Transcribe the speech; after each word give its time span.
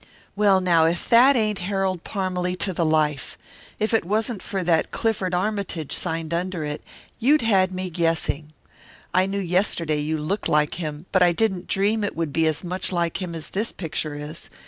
"Well, 0.35 0.61
now, 0.61 0.85
if 0.87 1.07
that 1.09 1.35
ain't 1.35 1.59
Harold 1.59 2.03
Parmalee 2.03 2.55
to 2.55 2.73
the 2.73 2.83
life! 2.83 3.37
If 3.77 3.93
it 3.93 4.03
wasn't 4.03 4.41
for 4.41 4.63
that 4.63 4.89
Clifford 4.89 5.35
Armytage 5.35 5.95
signed 5.95 6.33
under 6.33 6.63
it, 6.65 6.81
you'd 7.19 7.43
had 7.43 7.71
me 7.71 7.91
guessing. 7.91 8.51
I 9.13 9.27
knew 9.27 9.37
yesterday 9.37 9.99
you 9.99 10.17
looked 10.17 10.49
like 10.49 10.81
him, 10.81 11.05
but 11.11 11.21
I 11.21 11.33
didn't 11.33 11.67
dream 11.67 12.03
it 12.03 12.15
would 12.15 12.33
be 12.33 12.47
as 12.47 12.63
much 12.63 12.91
like 12.91 13.21
him 13.21 13.35
as 13.35 13.51
this 13.51 13.71
picture 13.71 14.15
is. 14.15 14.49